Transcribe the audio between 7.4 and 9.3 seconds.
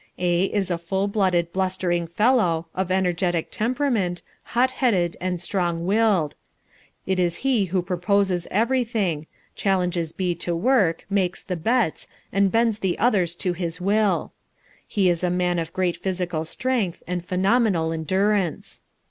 he who proposes everything,